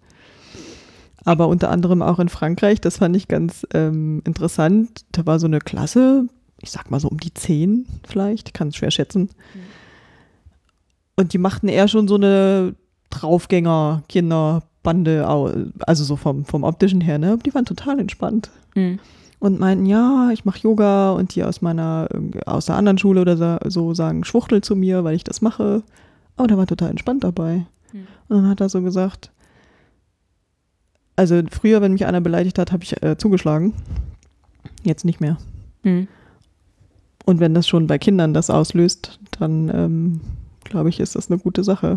[1.26, 5.04] Aber unter anderem auch in Frankreich, das fand ich ganz ähm, interessant.
[5.12, 6.28] Da war so eine Klasse,
[6.62, 9.30] ich sag mal so um die zehn vielleicht, kann es schwer schätzen.
[11.18, 12.76] Und die machten eher schon so eine
[13.10, 15.52] Draufgänger-Kinderbande, au-
[15.86, 17.38] also so vom, vom optischen her, ne?
[17.46, 19.00] Die waren total entspannt hm.
[19.40, 22.08] Und meinten, ja, ich mache Yoga und die aus meiner,
[22.46, 25.84] aus der anderen Schule oder so, sagen, schwuchtel zu mir, weil ich das mache.
[26.36, 27.66] Aber der war total entspannt dabei.
[27.92, 28.08] Hm.
[28.30, 29.32] Und dann hat er so gesagt,
[31.16, 33.74] also früher, wenn mich einer beleidigt hat, habe ich äh, zugeschlagen.
[34.84, 35.38] Jetzt nicht mehr.
[35.84, 36.08] Hm.
[37.26, 40.22] Und wenn das schon bei Kindern das auslöst, dann ähm,
[40.64, 41.96] glaube ich, ist das eine gute Sache.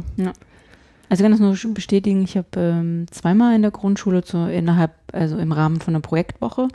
[1.09, 4.92] Also ich kann das nur bestätigen, ich habe ähm, zweimal in der Grundschule zu, innerhalb,
[5.12, 6.68] also im Rahmen von einer Projektwoche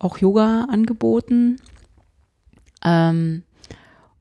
[0.00, 1.60] auch Yoga angeboten.
[2.84, 3.44] Ähm,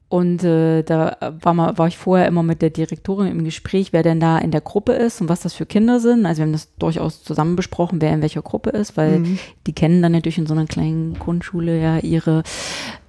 [0.09, 4.01] und äh, da war, mal, war ich vorher immer mit der Direktorin im Gespräch, wer
[4.01, 6.25] denn da in der Gruppe ist und was das für Kinder sind.
[6.25, 9.39] Also wir haben das durchaus zusammen besprochen, wer in welcher Gruppe ist, weil Mhm.
[9.67, 12.41] die kennen dann natürlich in so einer kleinen Grundschule ja ihre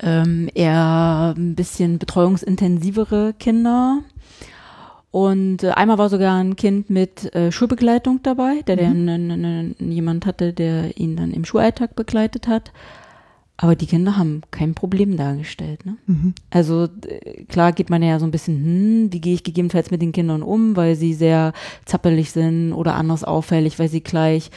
[0.00, 4.00] ähm, eher ein bisschen betreuungsintensivere Kinder.
[5.12, 9.74] Und äh, einmal war sogar ein Kind mit äh, Schulbegleitung dabei, der, der Mhm.
[9.78, 12.70] jemand hatte, der ihn dann im Schulalltag begleitet hat.
[13.56, 15.84] Aber die Kinder haben kein Problem dargestellt.
[15.84, 15.96] Ne?
[16.06, 16.34] Mhm.
[16.48, 16.88] Also
[17.48, 20.42] klar geht man ja so ein bisschen, hm, wie gehe ich gegebenenfalls mit den Kindern
[20.42, 21.52] um, weil sie sehr
[21.84, 24.50] zappelig sind oder anders auffällig, weil sie gleich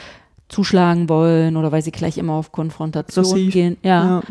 [0.48, 3.52] zuschlagen wollen oder weil sie gleich immer auf Konfrontation Aggressiv.
[3.52, 3.76] gehen.
[3.82, 4.22] Ja, Ja.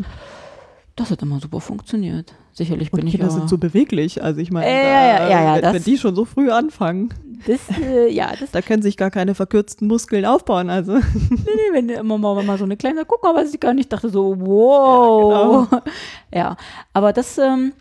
[0.96, 2.34] Das hat immer super funktioniert.
[2.52, 4.22] Sicherlich Und bin ich Kinder sind so beweglich.
[4.22, 7.12] Also ich meine, Äh, da, ja, ja, ja, wenn, die schon so früh anfangen,
[7.46, 10.70] das, äh, ja, das da können sich gar keine verkürzten Muskeln aufbauen.
[10.70, 13.74] Also Nee, nee, wenn immer mal, mal so eine kleine, guck mal, was ich gar
[13.74, 15.66] nicht dachte, so, wow.
[16.34, 16.56] Ja,
[16.92, 17.72] aber das ähm,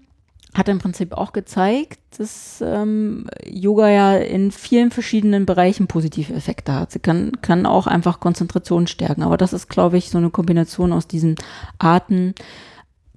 [0.56, 6.74] hat im Prinzip auch gezeigt, dass ähm, Yoga ja in vielen verschiedenen Bereichen positive Effekte
[6.74, 6.92] hat.
[6.92, 10.94] Sie kann, kann auch einfach Konzentration stärken, aber das ist, glaube ich, so eine Kombination
[10.94, 11.36] aus diesen
[11.80, 12.36] Arten,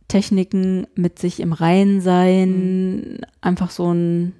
[0.08, 4.34] Techniken mit sich im Reinen sein, einfach so ein,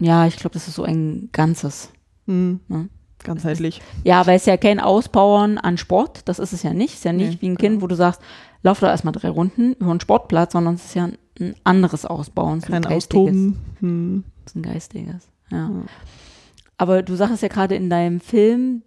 [0.00, 1.90] ja, ich glaube, das ist so ein Ganzes.
[2.26, 2.84] hm, Ja.
[3.24, 3.80] ganzheitlich.
[4.04, 6.90] Ja, weil es ja kein Auspowern an Sport, das ist es ja nicht.
[6.90, 7.70] Es ist ja nicht Nee, wie ein genau.
[7.72, 8.20] Kind, wo du sagst,
[8.62, 12.04] lauf da erstmal drei Runden über einen Sportplatz, sondern es ist ja ein, ein anderes
[12.04, 12.60] Ausbauen.
[12.60, 12.96] Kein geistiges.
[13.28, 13.58] Austoben.
[13.80, 14.24] Hm.
[14.44, 15.58] Es ist ein geistiges, ja.
[15.68, 15.70] Ja.
[16.76, 18.82] Aber du sagst ja gerade in deinem Film,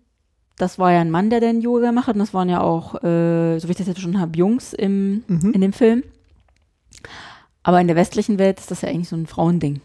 [0.57, 2.95] das war ja ein Mann, der den Yoga gemacht hat und das waren ja auch,
[3.03, 5.51] äh, so wie ich das jetzt schon habe, Jungs im, Mhm.
[5.53, 6.03] in dem Film.
[7.63, 9.81] Aber in der westlichen Welt ist das ja eigentlich so ein Frauending.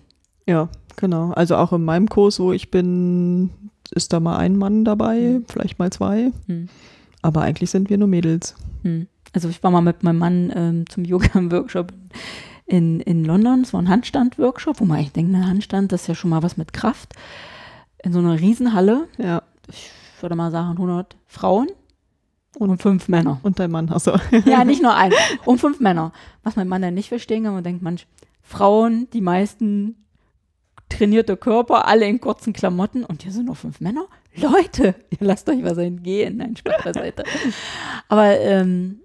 [0.47, 1.33] Ja, genau.
[1.33, 3.51] Also auch in meinem Kurs, wo ich bin,
[3.91, 5.45] ist da mal ein Mann dabei, Mhm.
[5.49, 6.33] vielleicht mal zwei.
[6.47, 6.69] Hm.
[7.23, 8.55] Aber eigentlich sind wir nur Mädels.
[8.83, 9.07] Hm.
[9.33, 11.93] Also ich war mal mit meinem Mann ähm, zum Yoga-Workshop
[12.67, 13.63] in, in London.
[13.63, 16.43] Es war ein Handstand-Workshop, wo man eigentlich denkt, ein Handstand, das ist ja schon mal
[16.43, 17.13] was mit Kraft.
[18.03, 19.43] In so einer Riesenhalle, Ja.
[19.69, 19.91] ich
[20.27, 21.69] würde mal sagen 100 Frauen
[22.59, 23.39] und fünf Männer.
[23.45, 24.13] Und dein Mann, also.
[24.45, 25.13] Ja, nicht nur ein,
[25.45, 26.13] und fünf Männer.
[26.43, 28.09] Was mein Mann dann nicht verstehen kann, man denkt, manch
[28.43, 30.05] Frauen, die meisten
[30.89, 34.07] trainierte Körper, alle in kurzen Klamotten und hier sind nur fünf Männer.
[34.37, 36.39] Leute, ihr lasst euch was entgehen.
[36.39, 37.23] Nein, Spaß beiseite.
[38.09, 39.01] Aber ähm,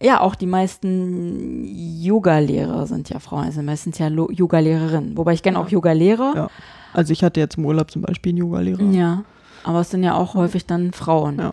[0.00, 5.16] ja, auch die meisten Yoga-Lehrer sind ja Frauen, also meistens ja Yoga-Lehrerinnen.
[5.16, 6.32] Wobei ich kenne auch Yoga-Lehrer.
[6.36, 6.50] Ja.
[6.92, 8.82] Also ich hatte jetzt im Urlaub zum Beispiel einen Yogalehrer.
[8.90, 9.24] Ja,
[9.66, 11.38] aber es sind ja auch häufig dann Frauen.
[11.38, 11.52] Ja.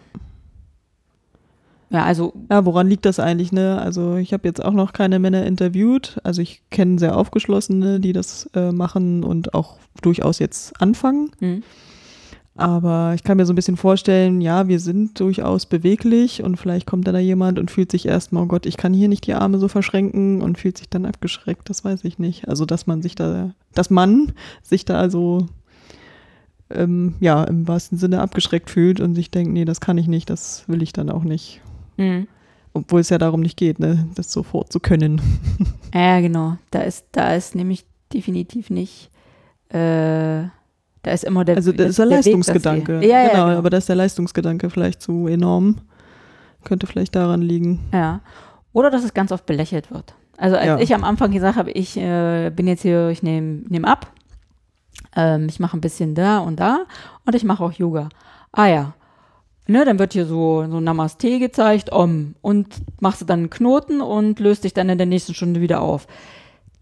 [1.89, 3.79] Ja, also Ja, woran liegt das eigentlich, ne?
[3.81, 6.19] Also ich habe jetzt auch noch keine Männer interviewt.
[6.23, 11.31] Also ich kenne sehr aufgeschlossene, die das äh, machen und auch durchaus jetzt anfangen.
[11.39, 11.63] hm.
[12.55, 16.85] Aber ich kann mir so ein bisschen vorstellen, ja, wir sind durchaus beweglich und vielleicht
[16.85, 19.33] kommt dann da jemand und fühlt sich erstmal, oh Gott, ich kann hier nicht die
[19.33, 22.47] Arme so verschränken und fühlt sich dann abgeschreckt, das weiß ich nicht.
[22.47, 25.47] Also, dass man sich da, dass man sich da also
[26.69, 30.29] ähm, ja, im wahrsten Sinne abgeschreckt fühlt und sich denkt, nee, das kann ich nicht,
[30.29, 31.61] das will ich dann auch nicht.
[31.97, 32.27] Mhm.
[32.73, 35.21] Obwohl es ja darum nicht geht, ne, das sofort zu können.
[35.95, 36.57] Ja, genau.
[36.71, 39.11] Da ist, da ist nämlich definitiv nicht,
[39.69, 40.41] äh,
[41.03, 43.01] da ist immer der Also das ist der Weg, dass Leistungsgedanke.
[43.01, 43.57] wir- Ja, ja, genau, genau.
[43.59, 45.77] aber da ist der Leistungsgedanke vielleicht zu enorm.
[46.63, 47.79] Könnte vielleicht daran liegen.
[47.93, 48.21] Ja.
[48.71, 50.15] Oder dass es ganz oft belächelt wird.
[50.37, 50.79] Also als Ja.
[50.79, 54.11] ich am Anfang gesagt habe, ich äh, bin jetzt hier, ich nehme nehm ab,
[55.15, 56.85] ähm, ich mache ein bisschen da und da
[57.25, 58.09] und ich mache auch Yoga.
[58.51, 58.93] Ah ja.
[59.65, 62.67] Ne, dann wird hier so, so Namaste gezeigt, Om, und
[62.99, 66.05] machst du dann einen Knoten und löst dich dann in der nächsten Stunde wieder auf.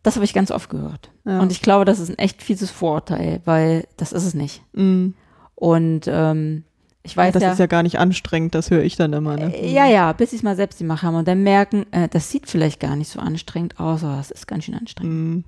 [0.02, 1.12] Das habe ich ganz oft gehört.
[1.26, 1.40] Ja.
[1.40, 4.64] Und ich glaube, das ist ein echt fieses Vorurteil, weil das ist es nicht.
[4.74, 5.10] Mm.
[5.54, 6.64] Und ähm,
[7.04, 9.36] ich weiß Das ja, ist ja gar nicht anstrengend, das höre ich dann immer.
[9.36, 9.56] Ne?
[9.56, 12.32] äh, Ja, ja, bis sie es mal selbst gemacht haben und dann merken, äh, das
[12.32, 15.14] sieht vielleicht gar nicht so anstrengend aus, aber es ist ganz schön anstrengend.
[15.14, 15.44] Mm.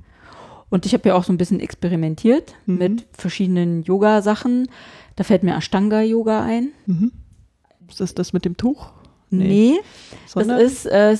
[0.73, 2.77] Und ich habe ja auch so ein bisschen experimentiert Mhm.
[2.77, 4.67] mit verschiedenen Yoga-Sachen.
[5.15, 6.69] Da fällt mir Ashtanga-Yoga ein.
[6.88, 7.12] Mhm.
[7.88, 8.89] Ist das das mit dem Tuch?
[9.29, 9.47] Nee.
[9.47, 9.79] Nee,
[10.36, 11.15] das ist, äh,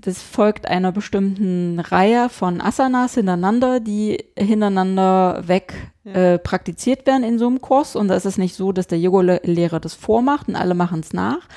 [0.00, 6.12] das folgt einer bestimmten Reihe von Asanas hintereinander, die hintereinander weg Ja.
[6.34, 7.96] äh, praktiziert werden in so einem Kurs.
[7.96, 11.12] Und da ist es nicht so, dass der Yoga-Lehrer das vormacht und alle machen es
[11.12, 11.48] nach,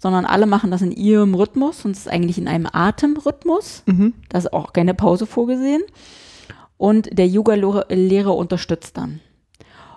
[0.00, 3.82] sondern alle machen das in ihrem Rhythmus und es ist eigentlich in einem Atemrhythmus.
[3.86, 4.14] Mhm.
[4.28, 5.82] Da ist auch keine Pause vorgesehen.
[6.78, 9.20] Und der Yoga-Lehrer unterstützt dann.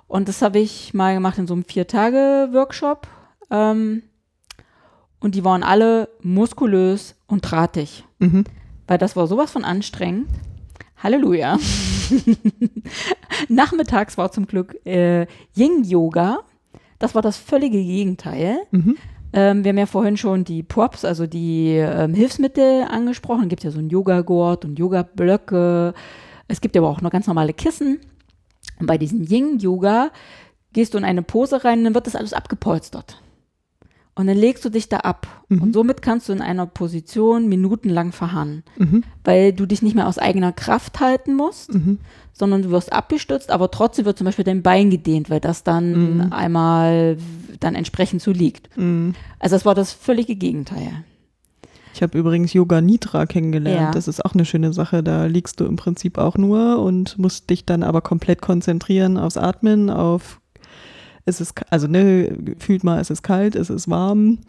[0.08, 3.08] Und das habe ich mal gemacht in so einem Vier-Tage-Workshop.
[3.50, 4.04] Ähm,
[5.22, 8.04] und die waren alle muskulös und drahtig.
[8.20, 8.44] Mhm.
[8.88, 10.28] Weil das war sowas von anstrengend.
[11.02, 11.58] Halleluja.
[13.48, 16.39] Nachmittags war zum Glück äh, Yin-Yoga.
[17.00, 18.58] Das war das völlige Gegenteil.
[18.72, 18.98] Mhm.
[19.34, 23.44] Ähm, wir haben ja vorhin schon die Props, also die ähm, Hilfsmittel angesprochen.
[23.44, 25.94] Es gibt ja so ein Yoga-Gurt und Yoga-Blöcke.
[26.52, 28.00] Es gibt aber auch noch ganz normale Kissen.
[28.80, 30.12] Und bei diesem Yin-Yoga
[30.74, 33.22] gehst du in eine Pose rein, dann wird das alles abgepolstert.
[34.16, 35.46] Und dann legst du dich da ab.
[35.48, 35.62] Mhm.
[35.62, 39.04] Und somit kannst du in einer Position minutenlang verharren, Mhm.
[39.24, 42.00] weil du dich nicht mehr aus eigener Kraft halten musst, Mhm.
[42.34, 46.16] sondern du wirst abgestützt, aber trotzdem wird zum Beispiel dein Bein gedehnt, weil das dann
[46.18, 46.34] Mhm.
[46.34, 47.18] einmal
[47.62, 48.76] dann entsprechend so liegt.
[48.78, 49.14] Mhm.
[49.40, 51.06] Also das war das völlige Gegenteil.
[51.94, 53.80] Ich habe übrigens Yoga Nidra kennengelernt.
[53.80, 53.92] Ja.
[53.92, 55.04] Das ist auch eine schöne Sache.
[55.04, 59.38] Da liegst du im Prinzip auch nur und musst dich dann aber komplett konzentrieren aufs
[59.38, 60.40] Atmen, auf
[61.26, 64.40] es ist, also ne, fühlt mal, es ist kalt, es ist warm.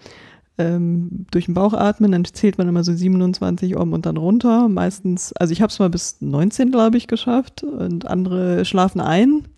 [0.59, 4.69] Ähm, durch den Bauch atmen, dann zählt man immer so 27 um und dann runter.
[4.69, 9.49] Meistens, also ich habe es mal bis 19, glaube ich, geschafft und andere schlafen ein.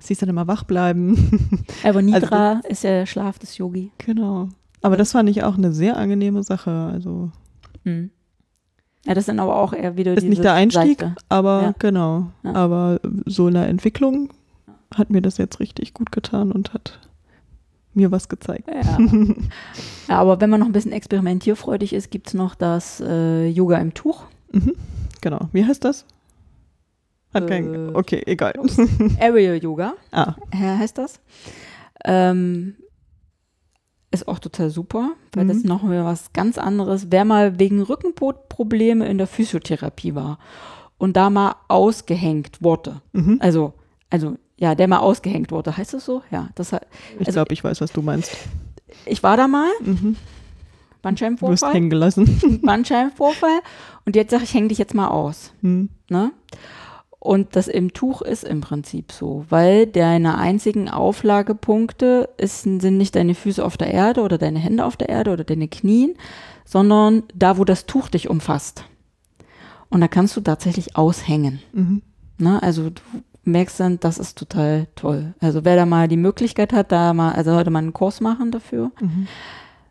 [0.00, 1.64] Siehst dann immer wach bleiben.
[1.84, 3.90] Aber Nidra ist ja der Schlaf des Yogi.
[3.98, 4.48] genau.
[4.82, 6.90] Aber das fand ich auch eine sehr angenehme Sache.
[6.92, 7.30] Also
[7.84, 8.10] Hm.
[9.06, 11.14] Ja, das sind aber auch eher wieder ist diese nicht der Einstieg, Seichte.
[11.30, 11.74] aber Ja.
[11.78, 12.26] genau.
[12.42, 12.52] Ja.
[12.54, 14.30] Aber so in der Entwicklung
[14.94, 16.98] hat mir das jetzt richtig gut getan und hat
[17.94, 18.68] mir was gezeigt.
[18.68, 18.98] Ja.
[20.08, 23.78] ja, aber wenn man noch ein bisschen experimentierfreudig ist, gibt es noch das äh, Yoga
[23.78, 24.24] im Tuch.
[24.52, 24.74] Mhm.
[25.22, 25.48] Genau.
[25.52, 26.04] Wie heißt das?
[27.32, 27.96] Hat Äh, kein.
[27.96, 28.54] Okay, egal.
[29.18, 31.20] Aerial Yoga ah, heißt das.
[32.04, 32.74] Ähm,
[34.10, 35.48] ist auch total super, weil Mhm.
[35.48, 37.06] das noch mal was ganz anderes.
[37.10, 40.38] Wer mal wegen Rückenprobleme in der Physiotherapie war
[40.98, 43.38] und da mal ausgehängt wurde, mhm.
[43.40, 43.72] also,
[44.10, 46.22] also ja, der mal ausgehängt wurde, heißt das so?
[46.30, 46.86] Ja, das hat,
[47.18, 48.36] ich also- glaube, ich weiß, was du meinst.
[49.06, 50.16] ich war da mal, Mhm.
[51.02, 52.60] Du wirst Bandscheibenvorfall, hängen gelassen.
[52.62, 53.60] Bandscheibenvorfall
[54.04, 55.50] und jetzt sage ich, häng dich jetzt mal aus.
[55.62, 55.88] Mhm.
[56.10, 56.32] Ne?
[57.22, 63.14] Und das im Tuch ist im Prinzip so, weil deine einzigen Auflagepunkte ist, sind nicht
[63.14, 66.14] deine Füße auf der Erde oder deine Hände auf der Erde oder deine Knien,
[66.64, 68.84] sondern da, wo das Tuch dich umfasst.
[69.90, 71.60] Und da kannst du tatsächlich aushängen.
[71.74, 72.00] Mhm.
[72.38, 72.62] Ne?
[72.62, 73.02] Also du
[73.44, 75.34] merkst dann, das ist total toll.
[75.40, 78.50] Also wer da mal die Möglichkeit hat, da mal, also heute mal einen Kurs machen
[78.50, 79.26] dafür, Mhm.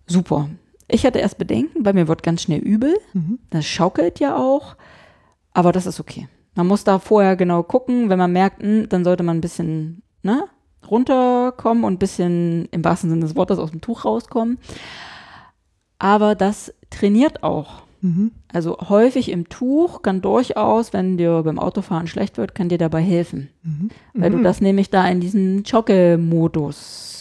[0.07, 0.49] super.
[0.87, 2.95] Ich hatte erst Bedenken, weil mir wird ganz schnell übel.
[3.13, 3.37] Mhm.
[3.51, 4.75] Das schaukelt ja auch,
[5.53, 6.27] aber das ist okay.
[6.59, 10.01] Man muss da vorher genau gucken, wenn man merkt, mh, dann sollte man ein bisschen
[10.23, 10.43] ne,
[10.91, 14.57] runterkommen und ein bisschen im wahrsten Sinne des Wortes aus dem Tuch rauskommen.
[15.99, 17.83] Aber das trainiert auch.
[18.01, 18.31] Mhm.
[18.51, 22.99] Also häufig im Tuch kann durchaus, wenn dir beim Autofahren schlecht wird, kann dir dabei
[23.01, 23.47] helfen.
[23.63, 23.89] Mhm.
[24.13, 24.43] Weil du Mhm.
[24.43, 27.18] das nämlich da in diesem Jogge-Modus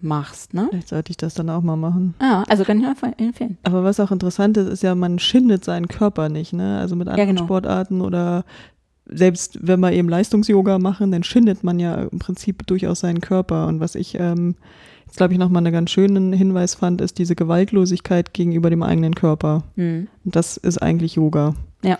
[0.00, 0.68] machst, ne?
[0.70, 2.14] Vielleicht sollte ich das dann auch mal machen.
[2.20, 3.58] Ja, also kann ich einfach empfehlen.
[3.62, 6.78] Aber was auch interessant ist, ist ja, man schindet seinen Körper nicht, ne?
[6.78, 7.44] Also mit anderen genau.
[7.44, 8.44] Sportarten oder
[9.06, 13.66] selbst wenn wir eben Leistungs-Yoga machen, dann schindet man ja im Prinzip durchaus seinen Körper.
[13.66, 14.54] Und was ich ähm,
[15.06, 19.14] jetzt, glaube ich, nochmal einen ganz schönen Hinweis fand, ist diese Gewaltlosigkeit gegenüber dem eigenen
[19.14, 19.64] Körper.
[19.76, 20.08] Hm.
[20.24, 21.54] Und das ist eigentlich Yoga.
[21.82, 21.98] Ja,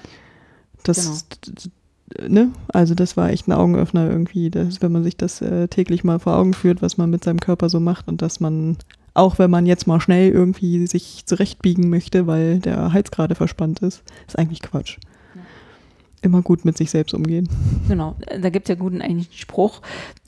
[0.83, 1.71] Das, äh,
[2.29, 6.05] ne, also das war echt ein Augenöffner irgendwie, dass, wenn man sich das äh, täglich
[6.05, 8.77] mal vor Augen führt, was man mit seinem Körper so macht und dass man,
[9.15, 13.81] auch wenn man jetzt mal schnell irgendwie sich zurechtbiegen möchte, weil der Hals gerade verspannt
[13.81, 14.99] ist, ist eigentlich Quatsch.
[15.35, 15.41] Ja.
[16.23, 17.49] Immer gut mit sich selbst umgehen.
[17.89, 19.81] Genau, da gibt es ja guten eigentlich Spruch,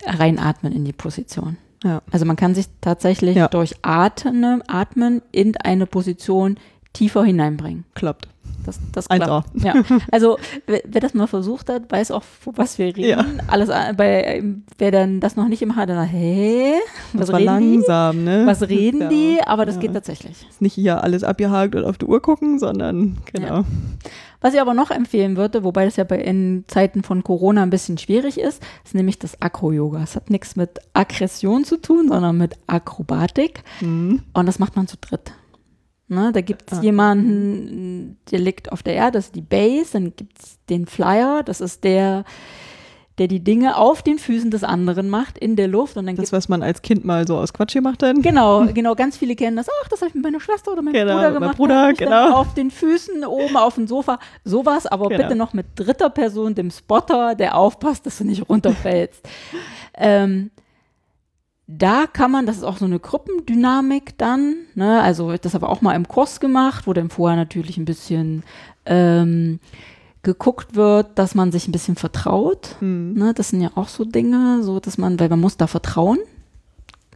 [0.05, 1.57] reinatmen in die Position.
[1.83, 2.03] Ja.
[2.11, 3.49] Also man kann sich tatsächlich Ja.
[3.49, 6.59] durch Atmen, Atmen in eine Position
[6.93, 7.85] tiefer hineinbringen.
[7.95, 8.29] Klappt.
[8.67, 9.25] Das, das 1A.
[9.25, 9.49] klappt.
[9.63, 9.75] Ja.
[10.11, 13.05] Also wer, wer das mal versucht hat, weiß auch, was wir reden.
[13.09, 13.25] Ja.
[13.49, 16.75] Alles a- bei ähm, wer dann das noch nicht immer hat, dann sagt, hä?
[17.15, 17.75] Was Das war reden die?
[17.77, 18.43] langsam, ne?
[18.47, 19.09] Was reden Ja.
[19.09, 19.39] die?
[19.47, 20.47] Aber das geht tatsächlich.
[20.49, 23.65] Ist nicht hier alles abgehakt und auf die Uhr gucken, sondern genau.
[24.43, 27.69] Was ich aber noch empfehlen würde, wobei das ja bei in Zeiten von Corona ein
[27.71, 30.03] bisschen schwierig ist, ist nämlich das Akro-Yoga.
[30.03, 33.63] Es hat nichts mit Aggression zu tun, sondern mit Akrobatik.
[33.83, 34.23] Mhm.
[34.33, 35.33] Und das macht man zu dritt.
[36.13, 36.83] Ne, da gibt es Ah.
[36.83, 41.43] jemanden, der liegt auf der Erde, das ist die Base, dann gibt es den Flyer,
[41.45, 42.25] das ist der,
[43.19, 45.97] der die Dinge auf den Füßen des anderen macht, in der Luft.
[45.97, 48.17] Und dann Das, was man als Kind mal so aus Quatsch gemacht hat.
[48.23, 49.69] Genau, genau, ganz viele kennen das.
[49.85, 51.57] Ach, das habe ich mit meiner Schwester oder meinem Genau, Bruder mit meinem gemacht.
[51.59, 52.37] Bruder, hab ich dann genau.
[52.39, 54.19] Auf den Füßen, oben auf dem Sofa.
[54.43, 55.23] Sowas, aber Genau.
[55.23, 59.21] bitte noch mit dritter Person, dem Spotter, der aufpasst, dass du nicht runterfällst.
[59.97, 60.51] ähm,
[61.79, 65.01] da kann man, das ist auch so eine Gruppendynamik dann, ne?
[65.01, 68.43] also das habe ich auch mal im Kurs gemacht, wo dann vorher natürlich ein bisschen
[68.87, 69.61] ähm,
[70.23, 72.77] geguckt wird, dass man sich ein bisschen vertraut.
[72.81, 73.15] Mhm.
[73.15, 73.35] Ne?
[73.35, 76.19] Das sind ja auch so Dinge, so dass man, weil man muss da vertrauen.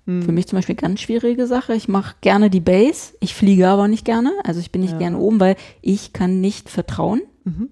[0.06, 0.22] Mhm.
[0.22, 1.74] Für mich zum Beispiel ganz schwierige Sache.
[1.74, 4.32] Ich mache gerne die Base, ich fliege aber nicht gerne.
[4.44, 4.98] Also ich bin nicht Ja.
[4.98, 7.22] gerne oben, weil ich kann nicht vertrauen.
[7.44, 7.68] Mhm.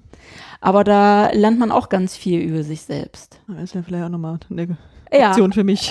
[0.61, 3.40] Aber da lernt man auch ganz viel über sich selbst.
[3.49, 4.77] Das ist ja vielleicht auch nochmal eine
[5.12, 5.90] Ja, Option für mich.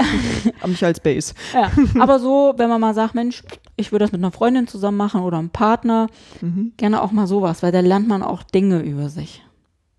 [0.60, 1.34] Aber nicht als Base.
[1.53, 1.71] ja.
[2.01, 3.43] aber so, wenn man mal sagt, Mensch,
[3.77, 6.07] ich würde das mit einer Freundin zusammen machen oder einem Partner,
[6.41, 6.73] Mhm.
[6.77, 9.43] gerne auch mal sowas, weil da lernt man auch Dinge über sich.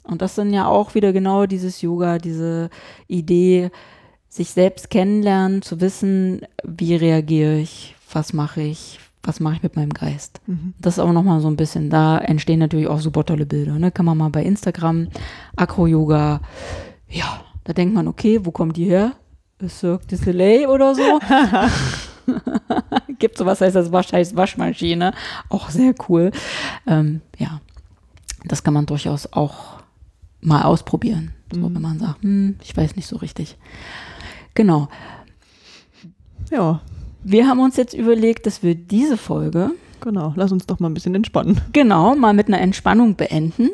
[0.05, 2.71] Und das sind ja auch wieder genau dieses Yoga, diese
[3.07, 3.71] Idee,
[4.29, 9.77] sich selbst kennenlernen, zu wissen, wie reagiere ich, was mache ich, was mache ich mit
[9.77, 10.41] meinem Geist.
[10.47, 10.75] Mhm.
[10.81, 13.79] Das ist auch nochmal so ein bisschen, da entstehen natürlich auch super tolle Bilder.
[13.79, 13.93] Ne?
[13.93, 15.09] Kann man mal bei Instagram,
[15.57, 16.41] Acro-Yoga,
[17.09, 19.13] ja, da denkt man, okay, wo kommt die her?
[19.69, 21.21] Cirque du Soleil oder so.
[23.19, 25.13] Gibt sowas, heißt das Wasch, heißt Waschmaschine.
[25.49, 26.33] Auch sehr cool.
[26.87, 27.61] Ähm, ja,
[28.45, 29.81] das kann man durchaus auch
[30.41, 31.33] mal ausprobieren.
[31.53, 31.75] So, Mhm.
[31.75, 33.57] wenn man sagt, hm, ich weiß nicht so richtig.
[34.55, 34.89] Genau.
[36.51, 36.81] Ja,
[37.25, 39.71] Wir haben uns jetzt überlegt, dass wir diese Folge
[40.03, 40.35] genau.
[40.37, 41.61] Lass uns doch mal ein bisschen entspannen.
[41.73, 43.71] Genau, mal mit einer Entspannung beenden.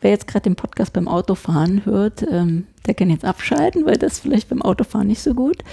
[0.00, 4.18] Wer jetzt gerade den Podcast beim Autofahren hört, ähm, der kann jetzt abschalten, weil das
[4.18, 5.64] vielleicht beim Autofahren nicht so gut.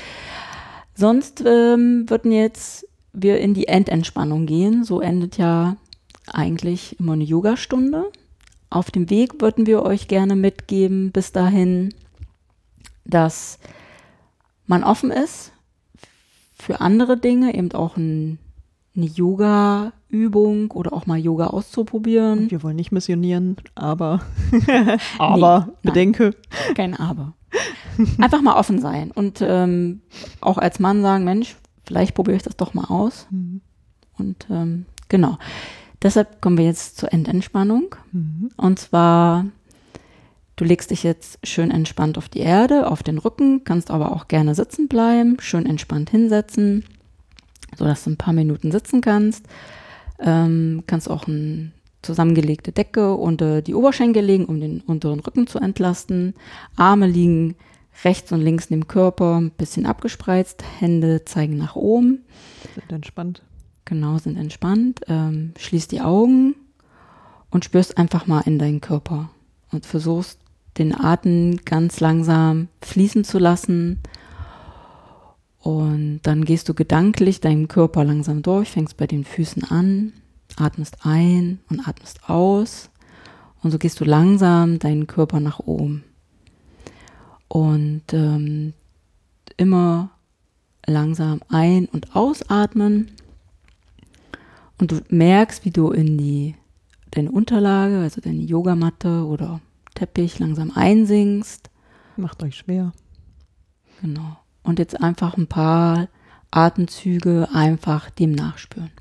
[0.95, 4.83] Sonst ähm, würden jetzt wir in die Endentspannung gehen.
[4.83, 5.77] So endet ja
[6.27, 8.11] eigentlich immer eine Yogastunde.
[8.69, 11.93] Auf dem Weg würden wir euch gerne mitgeben, bis dahin,
[13.05, 13.59] dass
[14.65, 15.51] man offen ist
[16.57, 18.39] für andere Dinge, eben auch ein,
[18.95, 22.49] eine Yoga-Übung oder auch mal Yoga auszuprobieren.
[22.49, 24.21] Wir wollen nicht missionieren, aber,
[25.17, 25.75] aber nein.
[25.83, 26.31] bedenke.
[26.75, 27.33] Kein Aber.
[28.17, 30.01] Einfach mal offen sein und ähm,
[30.41, 31.55] auch als Mann sagen, Mensch,
[31.85, 33.27] vielleicht probiere ich das doch mal aus.
[33.29, 33.61] Mhm.
[34.17, 35.37] Und ähm, genau.
[36.01, 37.95] Deshalb kommen wir jetzt zur Endentspannung.
[38.11, 38.49] Mhm.
[38.57, 39.45] Und zwar,
[40.55, 44.27] du legst dich jetzt schön entspannt auf die Erde, auf den Rücken, kannst aber auch
[44.27, 46.83] gerne sitzen bleiben, schön entspannt hinsetzen,
[47.77, 49.45] sodass du ein paar Minuten sitzen kannst.
[50.19, 55.59] Ähm, kannst auch eine zusammengelegte Decke unter die Oberschenkel legen, um den unteren Rücken zu
[55.59, 56.35] entlasten.
[56.75, 57.55] Arme liegen
[58.03, 62.23] rechts und links neben dem Körper, ein bisschen abgespreizt, Hände zeigen nach oben.
[62.75, 63.41] Sind entspannt.
[63.85, 65.01] Genau, sind entspannt.
[65.07, 66.55] Ähm, schließ die Augen
[67.49, 69.29] und spürst einfach mal in deinen Körper
[69.71, 70.39] und versuchst
[70.77, 73.99] den Atem ganz langsam fließen zu lassen.
[75.65, 80.13] Und dann gehst du gedanklich deinen Körper langsam durch, fängst bei den Füßen an,
[80.57, 82.91] atmest ein und atmest aus.
[83.63, 86.03] Und so gehst du langsam deinen Körper nach oben.
[87.47, 88.73] Und ähm,
[89.57, 90.11] immer
[90.85, 93.09] langsam ein- und ausatmen.
[94.77, 96.53] Und du merkst, wie du in die,
[97.09, 99.61] deine Unterlage, also deine Yogamatte oder
[99.95, 101.71] Teppich langsam einsinkst.
[102.17, 102.93] Macht euch schwer.
[104.03, 104.37] Genau.
[104.65, 106.07] Und jetzt einfach ein paar
[106.51, 108.91] Atemzüge einfach dem nachspüren.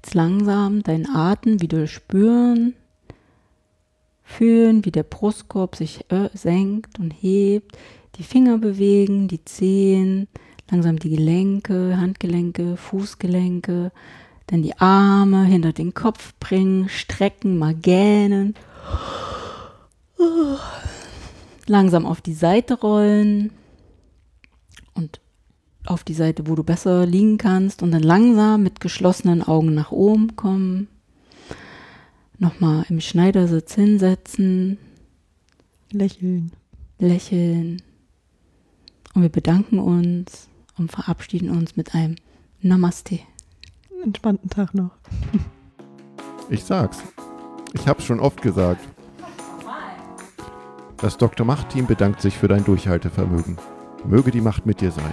[0.00, 2.74] Jetzt langsam deinen Atem wieder spüren.
[4.22, 7.76] Fühlen, wie der Brustkorb sich äh, senkt und hebt.
[8.14, 10.28] Die Finger bewegen, die Zehen,
[10.70, 13.90] langsam die Gelenke, Handgelenke, Fußgelenke.
[14.46, 18.54] Dann die Arme hinter den Kopf bringen, strecken, mal gähnen.
[21.66, 23.50] Langsam auf die Seite rollen
[24.94, 25.20] und
[25.88, 29.90] auf die Seite, wo du besser liegen kannst und dann langsam mit geschlossenen Augen nach
[29.90, 30.88] oben kommen.
[32.38, 34.78] Nochmal im Schneidersitz hinsetzen,
[35.90, 36.52] Lächeln.
[36.98, 37.82] lächeln
[39.14, 42.16] und wir bedanken uns und verabschieden uns mit einem
[42.60, 43.20] Namaste.
[44.04, 44.92] Entspannten Tag noch.
[46.50, 47.02] Ich sag's.
[47.74, 48.86] Ich hab's schon oft gesagt.
[50.98, 51.46] Das Dr.
[51.46, 53.58] Macht-Team bedankt sich für dein Durchhaltevermögen.
[54.06, 55.12] Möge die Macht mit dir sein.